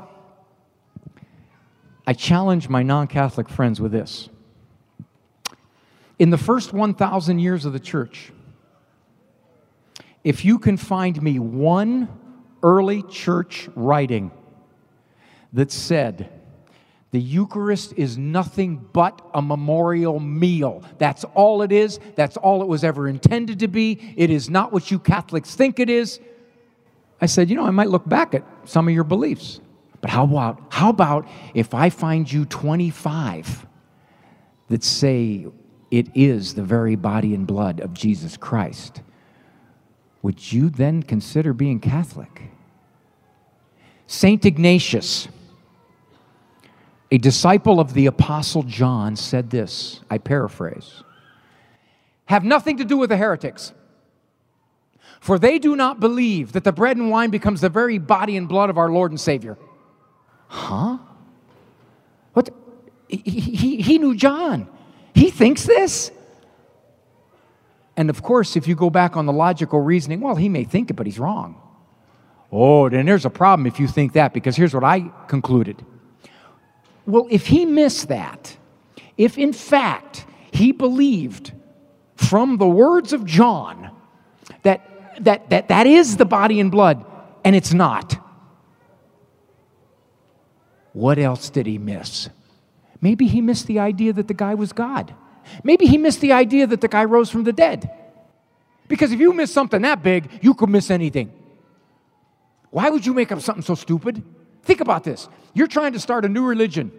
[2.07, 4.28] I challenge my non Catholic friends with this.
[6.18, 8.32] In the first 1,000 years of the church,
[10.24, 12.07] if you can find me one
[12.62, 14.30] early church writing
[15.55, 16.39] that said,
[17.12, 20.84] the Eucharist is nothing but a memorial meal.
[20.98, 21.98] That's all it is.
[22.14, 24.14] That's all it was ever intended to be.
[24.16, 26.20] It is not what you Catholics think it is.
[27.20, 29.61] I said, you know, I might look back at some of your beliefs.
[30.00, 33.66] But how about how about if I find you 25
[34.68, 35.46] that say
[35.90, 39.02] it is the very body and blood of Jesus Christ?
[40.22, 42.42] Would you then consider being Catholic?
[44.06, 45.28] Saint Ignatius
[47.11, 51.02] A disciple of the Apostle John said this I paraphrase
[52.30, 53.72] have nothing to do with the heretics.
[55.20, 58.48] For they do not believe that the bread and wine becomes the very body and
[58.48, 59.58] blood of our Lord and Savior.
[60.46, 60.98] Huh?
[62.32, 62.50] What?
[63.08, 64.68] He, he, he knew John.
[65.12, 66.12] He thinks this?
[67.96, 70.88] And of course, if you go back on the logical reasoning, well, he may think
[70.88, 71.61] it, but he's wrong.
[72.52, 75.84] Oh, then there's a problem if you think that, because here's what I concluded.
[77.11, 78.56] Well, if he missed that,
[79.16, 81.52] if in fact he believed
[82.16, 83.90] from the words of John
[84.62, 84.90] that
[85.24, 87.04] that, that, that is the body and blood,
[87.44, 88.16] and it's not,
[90.92, 92.28] what else did he miss?
[93.00, 95.14] Maybe he missed the idea that the guy was God.
[95.62, 97.90] Maybe he missed the idea that the guy rose from the dead.
[98.88, 101.32] Because if you miss something that big, you could miss anything.
[102.70, 104.22] Why would you make up something so stupid?
[104.62, 105.28] Think about this.
[105.54, 106.92] You're trying to start a new religion,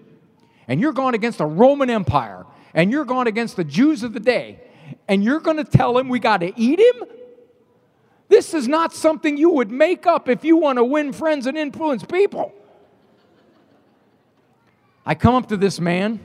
[0.67, 4.19] and you're going against the Roman Empire, and you're going against the Jews of the
[4.19, 4.59] day,
[5.07, 7.07] and you're going to tell him we got to eat him?
[8.29, 11.57] This is not something you would make up if you want to win friends and
[11.57, 12.53] influence people.
[15.05, 16.19] I come up to this man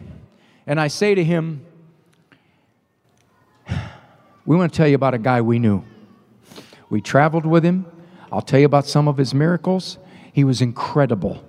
[0.67, 1.65] and I say to him,
[4.45, 5.83] We want to tell you about a guy we knew.
[6.89, 7.87] We traveled with him.
[8.31, 9.99] I'll tell you about some of his miracles.
[10.33, 11.45] He was incredible.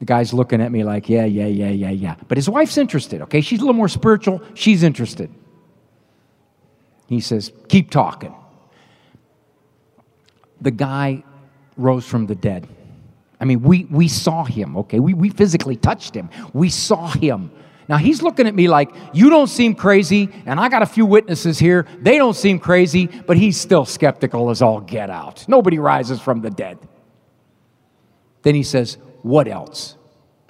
[0.00, 2.16] The guy's looking at me like, Yeah, yeah, yeah, yeah, yeah.
[2.26, 3.40] But his wife's interested, okay?
[3.40, 4.42] She's a little more spiritual.
[4.54, 5.30] She's interested.
[7.06, 8.34] He says, Keep talking.
[10.60, 11.22] The guy
[11.76, 12.66] rose from the dead.
[13.40, 15.00] I mean, we, we saw him, okay?
[15.00, 16.28] We, we physically touched him.
[16.52, 17.50] We saw him.
[17.88, 21.04] Now he's looking at me like, You don't seem crazy, and I got a few
[21.04, 21.86] witnesses here.
[22.00, 25.46] They don't seem crazy, but he's still skeptical as all get out.
[25.46, 26.78] Nobody rises from the dead.
[28.42, 29.96] Then he says, What else?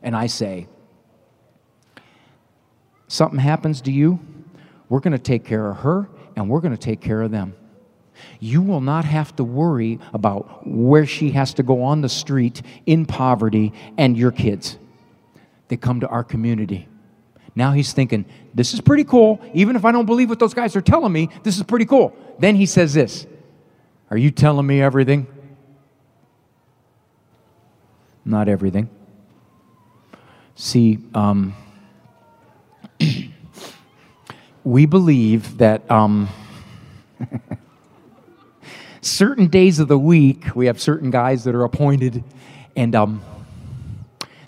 [0.03, 0.68] And I say,
[3.11, 4.21] Something happens to you,
[4.89, 7.55] we're going to take care of her, and we're going to take care of them.
[8.39, 12.62] You will not have to worry about where she has to go on the street
[12.87, 14.79] in poverty and your kids.
[15.66, 16.87] They come to our community.
[17.57, 19.41] Now he's thinking, this is pretty cool.
[19.55, 22.16] Even if I don't believe what those guys are telling me, this is pretty cool.
[22.39, 23.27] Then he says this
[24.11, 25.27] Are you telling me everything?
[28.25, 28.89] Not everything.
[30.55, 31.55] See, um,
[34.64, 35.91] we believe that.
[35.91, 36.29] Um,
[39.01, 42.23] certain days of the week, we have certain guys that are appointed,
[42.77, 43.23] and um,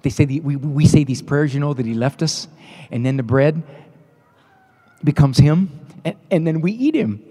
[0.02, 2.48] they say the, we, we say these prayers, you know, that He left us,
[2.90, 3.62] and then the bread
[5.02, 5.70] becomes Him,
[6.04, 7.22] and, and then we eat Him.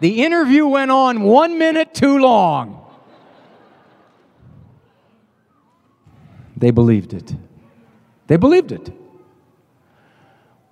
[0.00, 2.84] The interview went on one minute too long.
[6.56, 7.34] They believed it.
[8.26, 8.92] They believed it.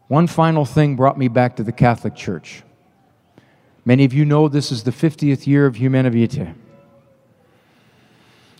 [0.08, 2.62] One final thing brought me back to the Catholic Church.
[3.84, 6.54] Many of you know this is the 50th year of Humanae Vitae.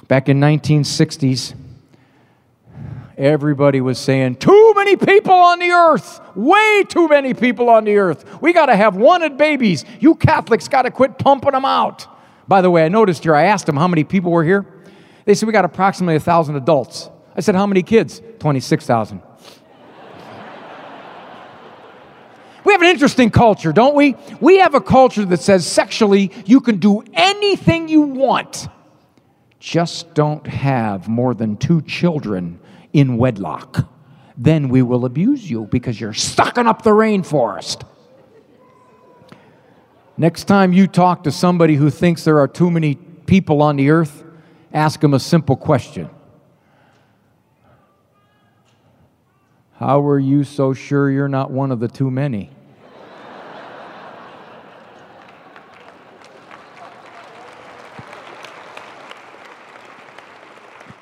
[0.08, 1.54] Back in 1960s,
[3.16, 7.96] everybody was saying, too many people on the earth, way too many people on the
[7.96, 8.40] earth.
[8.40, 9.84] We got to have wanted babies.
[10.00, 12.06] You Catholics got to quit pumping them out.
[12.48, 14.66] By the way, I noticed here, I asked them how many people were here.
[15.24, 17.10] They said we got approximately 1,000 adults.
[17.34, 18.20] I said, how many kids?
[18.38, 19.22] 26,000.
[22.64, 24.16] We have an interesting culture, don't we?
[24.40, 28.66] We have a culture that says sexually you can do anything you want.
[29.60, 32.58] Just don't have more than two children
[32.96, 33.86] in wedlock.
[34.38, 37.86] Then we will abuse you because you're sucking up the rainforest.
[40.16, 43.90] Next time you talk to somebody who thinks there are too many people on the
[43.90, 44.24] earth,
[44.72, 46.08] ask them a simple question
[49.74, 52.55] How are you so sure you're not one of the too many?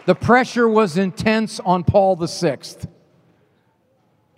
[0.07, 2.59] The pressure was intense on Paul VI.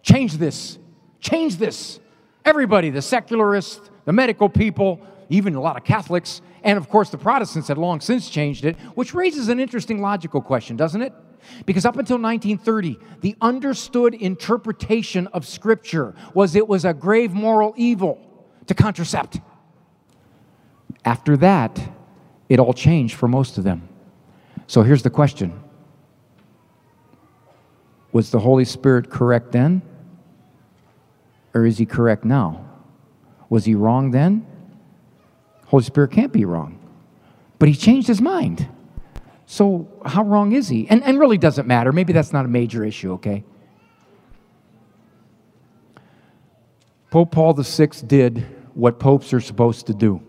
[0.02, 0.78] Change this.
[1.20, 1.98] Change this.
[2.44, 7.18] Everybody, the secularists, the medical people, even a lot of Catholics, and of course the
[7.18, 11.12] Protestants had long since changed it, which raises an interesting logical question, doesn't it?
[11.64, 17.74] Because up until 1930, the understood interpretation of Scripture was it was a grave moral
[17.76, 18.20] evil
[18.66, 19.40] to contracept.
[21.04, 21.80] After that,
[22.48, 23.88] it all changed for most of them.
[24.66, 25.62] So here's the question
[28.12, 29.82] Was the Holy Spirit correct then?
[31.54, 32.66] Or is he correct now?
[33.48, 34.46] Was he wrong then?
[35.66, 36.78] Holy Spirit can't be wrong.
[37.58, 38.68] But he changed his mind.
[39.46, 40.88] So, how wrong is he?
[40.88, 41.92] And, and really doesn't matter.
[41.92, 43.44] Maybe that's not a major issue, okay?
[47.10, 48.44] Pope Paul VI did
[48.74, 50.20] what popes are supposed to do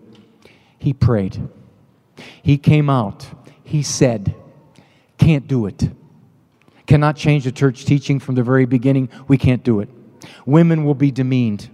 [0.77, 1.49] he prayed.
[2.41, 3.27] He came out.
[3.67, 4.33] He said,
[5.17, 5.89] Can't do it.
[6.85, 9.09] Cannot change the church teaching from the very beginning.
[9.27, 9.89] We can't do it.
[10.45, 11.69] Women will be demeaned.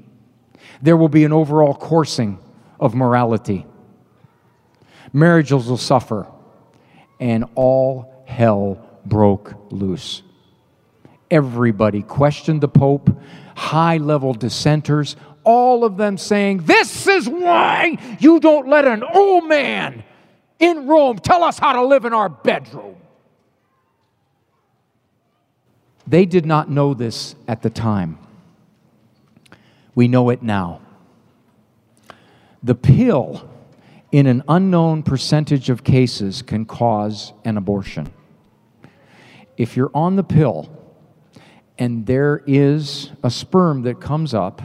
[0.82, 2.40] There will be an overall coursing
[2.80, 3.68] of morality.
[5.14, 6.26] Marriages will suffer.
[7.20, 10.24] And all hell broke loose.
[11.30, 13.16] Everybody questioned the Pope,
[13.56, 19.48] high level dissenters, all of them saying, This is why you don't let an old
[19.48, 20.04] man
[20.60, 22.96] in Rome tell us how to live in our bedroom.
[26.06, 28.18] They did not know this at the time.
[29.96, 30.82] We know it now.
[32.62, 33.50] The pill,
[34.12, 38.12] in an unknown percentage of cases, can cause an abortion.
[39.58, 40.70] If you're on the pill
[41.78, 44.62] and there is a sperm that comes up,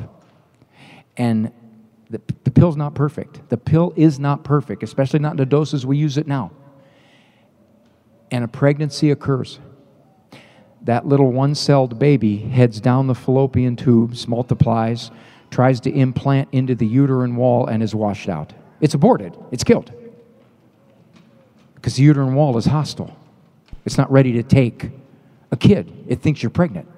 [1.16, 1.52] and
[2.10, 3.48] the, the pill's not perfect.
[3.50, 6.50] The pill is not perfect, especially not in the doses we use it now.
[8.30, 9.58] And a pregnancy occurs
[10.82, 15.10] that little one celled baby heads down the fallopian tubes, multiplies,
[15.50, 18.52] tries to implant into the uterine wall, and is washed out.
[18.80, 19.92] It's aborted, it's killed.
[21.74, 23.16] Because the uterine wall is hostile.
[23.84, 24.90] It's not ready to take
[25.50, 26.88] a kid, it thinks you're pregnant.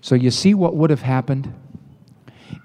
[0.00, 1.52] So, you see what would have happened?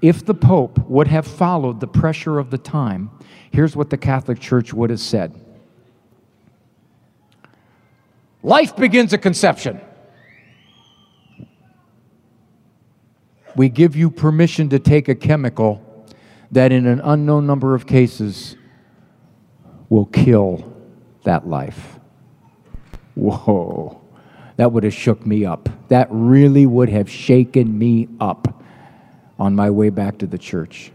[0.02, 3.12] If the Pope would have followed the pressure of the time,
[3.52, 5.40] here's what the Catholic Church would have said
[8.44, 9.80] Life begins at conception.
[13.56, 15.86] We give you permission to take a chemical
[16.52, 18.56] that, in an unknown number of cases,
[19.90, 20.74] will kill
[21.26, 22.00] that life.
[23.14, 24.02] Whoa,
[24.56, 25.70] that would have shook me up.
[25.90, 28.61] That really would have shaken me up
[29.42, 30.92] on my way back to the church.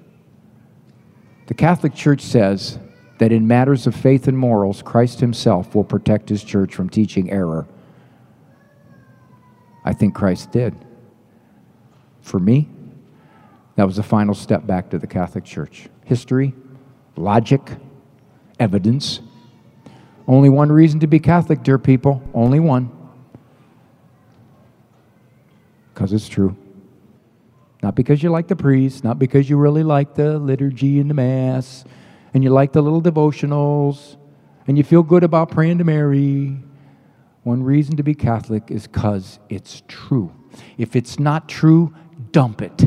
[1.49, 2.79] The Catholic Church says
[3.19, 7.29] that in matters of faith and morals, Christ himself will protect his church from teaching
[7.29, 7.67] error.
[9.85, 10.77] I think Christ did.
[12.21, 12.69] For me,
[13.75, 15.89] that was the final step back to the Catholic Church.
[16.05, 16.55] History,
[17.17, 17.69] logic,
[18.61, 19.23] evidence.
[20.29, 22.23] Only one reason to be Catholic, dear people.
[22.33, 22.93] Only one.
[25.93, 26.57] Because it's true.
[27.83, 31.15] Not because you like the priest, not because you really like the liturgy and the
[31.15, 31.85] Mass,
[32.35, 34.17] and you like the little devotionals
[34.67, 36.57] and you feel good about praying to Mary,
[37.45, 40.35] one reason to be Catholic is because it's true.
[40.77, 41.95] If it's not true,
[42.33, 42.85] dump it.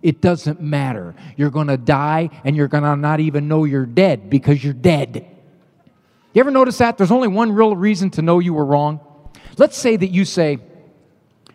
[0.00, 1.16] It doesn't matter.
[1.36, 4.72] You're going to die and you're going to not even know you're dead because you're
[4.72, 5.26] dead.
[6.32, 6.96] You ever notice that?
[6.96, 9.00] There's only one real reason to know you were wrong.
[9.56, 10.58] Let's say that you say,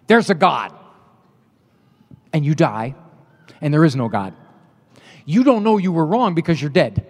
[0.08, 0.73] There's a God,
[2.34, 2.96] and you die,
[3.62, 4.34] and there is no God.
[5.26, 7.06] You don't know you were wrong because you're dead.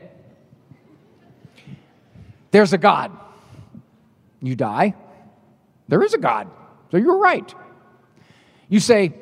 [2.51, 3.11] There's a God.
[4.41, 4.93] You die.
[5.87, 6.49] There is a God.
[6.91, 7.53] So you're right.
[8.69, 9.13] You say,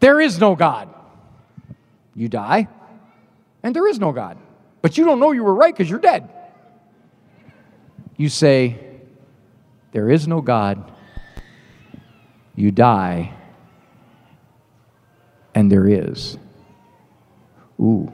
[0.00, 0.88] There is no God.
[2.14, 2.68] You die,
[3.62, 4.36] and there is no God.
[4.82, 6.28] But you don't know you were right because you're dead.
[8.16, 8.78] You say,
[9.92, 10.92] There is no God.
[12.54, 13.32] You die,
[15.54, 16.38] and there is.
[17.80, 18.12] Ooh,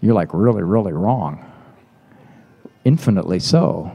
[0.00, 1.52] you're like really, really wrong
[2.84, 3.90] infinitely so.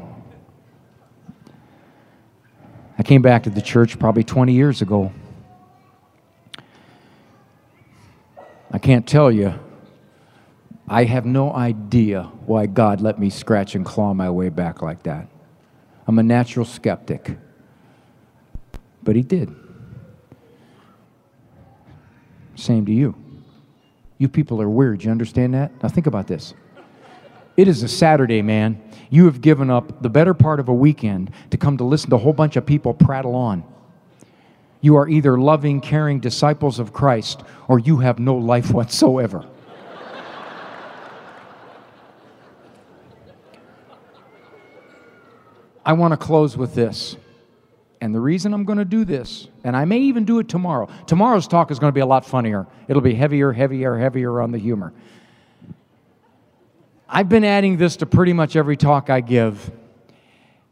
[2.98, 5.12] I came back to the church probably 20 years ago.
[8.72, 9.54] I can't tell you,
[10.88, 15.04] I have no idea why God let me scratch and claw my way back like
[15.04, 15.28] that.
[16.08, 17.38] I'm a natural skeptic.
[19.04, 19.54] But He did.
[22.58, 23.16] Same to you.
[24.18, 25.04] You people are weird.
[25.04, 25.72] You understand that?
[25.82, 26.56] Now think about this.
[27.56, 28.82] It is a Saturday, man.
[29.10, 32.16] You have given up the better part of a weekend to come to listen to
[32.16, 33.64] a whole bunch of people prattle on.
[34.82, 39.46] You are either loving, caring disciples of Christ or you have no life whatsoever.
[45.86, 47.16] I want to close with this.
[48.00, 50.88] And the reason I'm going to do this, and I may even do it tomorrow,
[51.08, 52.68] tomorrow's talk is going to be a lot funnier.
[52.88, 54.94] It'll be heavier, heavier, heavier on the humor.
[57.10, 59.72] I've been adding this to pretty much every talk I give.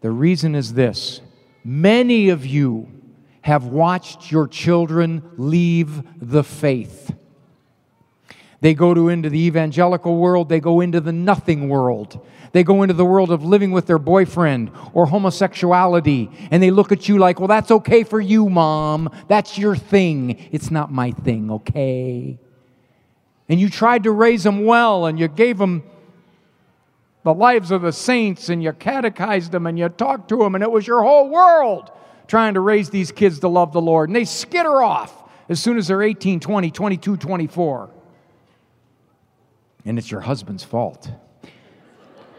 [0.02, 1.22] The reason is this
[1.64, 2.92] many of you
[3.42, 7.16] have watched your children leave the faith.
[8.66, 12.20] They go to into the evangelical world, they go into the nothing world.
[12.52, 16.92] They go into the world of living with their boyfriend or homosexuality, and they look
[16.92, 19.12] at you like, well, that's okay for you, mom.
[19.28, 20.50] That's your thing.
[20.52, 22.40] It's not my thing, okay?
[23.48, 25.84] And you tried to raise them well, and you gave them
[27.22, 30.64] the lives of the saints, and you catechized them, and you talked to them, and
[30.64, 31.92] it was your whole world
[32.26, 34.10] trying to raise these kids to love the Lord.
[34.10, 37.92] And they skitter off as soon as they're 18, 20, 22, 24.
[39.86, 41.12] And it's your husband's fault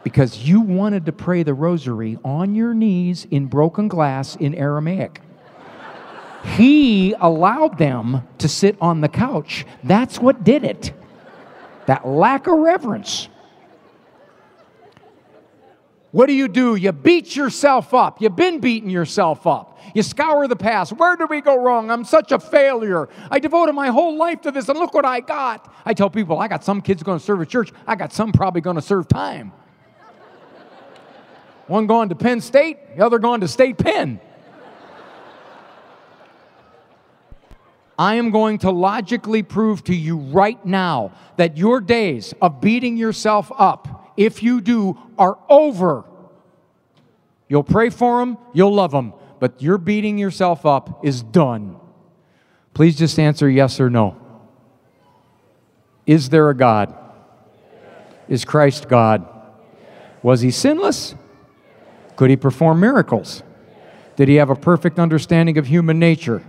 [0.06, 5.20] because you wanted to pray the rosary on your knees in broken glass in Aramaic.
[6.56, 9.66] he allowed them to sit on the couch.
[9.82, 10.92] That's what did it.
[11.86, 13.28] That lack of reverence.
[16.12, 16.76] What do you do?
[16.76, 18.22] You beat yourself up.
[18.22, 19.78] You've been beating yourself up.
[19.94, 20.92] You scour the past.
[20.92, 21.90] Where did we go wrong?
[21.90, 23.08] I'm such a failure.
[23.30, 25.72] I devoted my whole life to this, and look what I got.
[25.84, 27.72] I tell people, I got some kids going to serve at church.
[27.86, 29.52] I got some probably going to serve time.
[31.66, 34.20] One going to Penn State, the other going to State Penn.
[37.98, 42.96] I am going to logically prove to you right now that your days of beating
[42.96, 46.04] yourself up, if you do, are over.
[47.48, 51.76] You'll pray for them, you'll love them, but your beating yourself up is done.
[52.74, 54.16] Please just answer yes or no.
[56.06, 56.94] Is there a God?
[58.28, 59.26] Is Christ God?
[60.22, 61.14] Was he sinless?
[62.16, 63.42] Could he perform miracles?
[64.16, 66.42] Did he have a perfect understanding of human nature?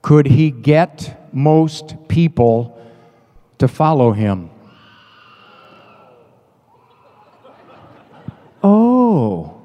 [0.00, 2.78] Could he get most people
[3.58, 4.50] to follow him?
[8.62, 9.62] Oh,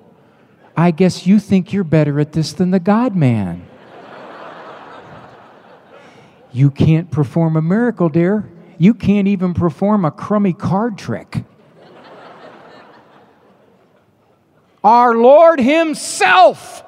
[0.76, 3.68] I guess you think you're better at this than the God man.
[6.52, 8.50] you can't perform a miracle, dear.
[8.78, 11.43] You can't even perform a crummy card trick.
[14.84, 16.84] Our Lord Himself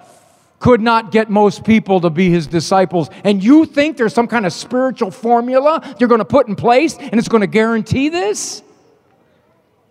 [0.59, 3.09] could not get most people to be His disciples.
[3.23, 6.95] And you think there's some kind of spiritual formula you're going to put in place
[6.97, 8.61] and it's going to guarantee this?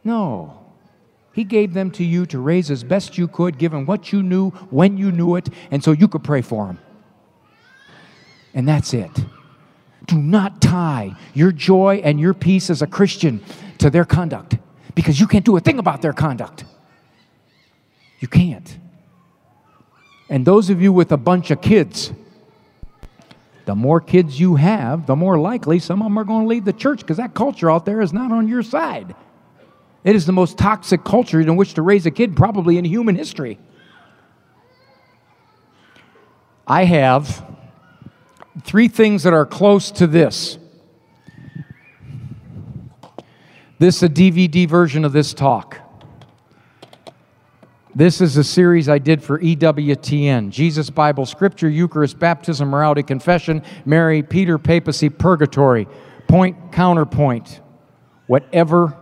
[0.05, 0.58] No.
[1.39, 4.51] He gave them to you to raise as best you could, given what you knew,
[4.71, 6.81] when you knew it, and so you could pray for them.
[8.55, 9.13] And that's it.
[10.07, 13.41] Do not tie your joy and your peace as a Christian
[13.79, 14.59] to their conduct
[14.97, 16.65] because you can't do a thing about their conduct.
[18.19, 18.77] You can't.
[20.29, 22.13] And those of you with a bunch of kids,
[23.65, 26.65] the more kids you have, the more likely some of them are going to leave
[26.65, 29.15] the church because that culture out there is not on your side.
[30.09, 33.15] It is the most toxic culture in which to raise a kid, probably in human
[33.15, 33.59] history.
[36.67, 37.45] I have
[38.63, 40.57] three things that are close to this.
[43.79, 45.79] This is a DVD version of this talk.
[47.95, 53.63] This is a series I did for EWTN Jesus, Bible, Scripture, Eucharist, Baptism, Morality, Confession,
[53.85, 55.87] Mary, Peter, Papacy, Purgatory,
[56.29, 57.61] Point, Counterpoint.
[58.27, 58.97] Whatever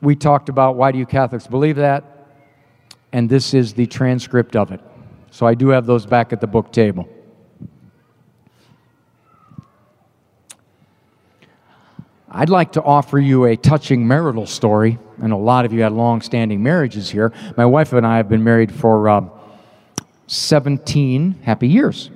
[0.00, 2.04] we talked about, why do you Catholics believe that?
[3.12, 4.80] And this is the transcript of it.
[5.30, 7.08] So I do have those back at the book table.
[12.30, 14.98] I'd like to offer you a touching marital story.
[15.16, 17.32] Know a lot of you had long standing marriages here.
[17.56, 19.24] My wife and I have been married for uh,
[20.26, 22.10] 17 happy years.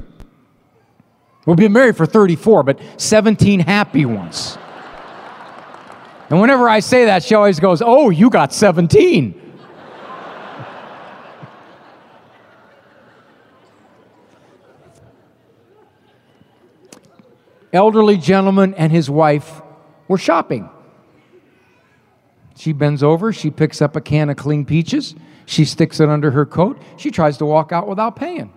[1.46, 4.58] We've been married for 34, but 17 happy ones.
[6.32, 9.38] And whenever I say that, she always goes, Oh, you got 17.
[17.74, 19.60] Elderly gentleman and his wife
[20.08, 20.70] were shopping.
[22.56, 25.14] She bends over, she picks up a can of clean peaches,
[25.44, 28.54] she sticks it under her coat, she tries to walk out without paying.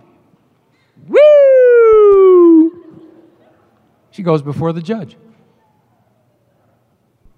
[1.10, 2.72] Woo!
[4.12, 5.18] She goes before the judge.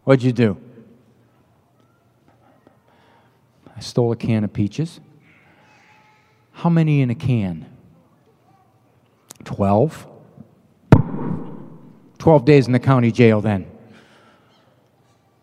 [0.08, 0.56] What'd you do?
[3.76, 5.02] I stole a can of peaches.
[6.54, 7.66] How many in a can?
[9.44, 10.08] Twelve.
[12.20, 13.70] Twelve days in the county jail then.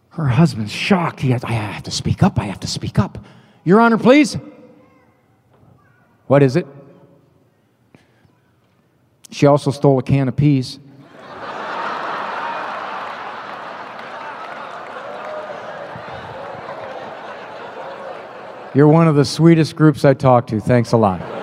[0.08, 1.20] Her husband's shocked.
[1.20, 2.38] He has, I have to speak up.
[2.38, 3.22] I have to speak up.
[3.64, 4.38] Your Honor, please.
[6.26, 6.66] What is it?
[9.30, 10.78] She also stole a can of peas.
[18.74, 20.58] You're one of the sweetest groups I talk to.
[20.58, 21.33] Thanks a lot.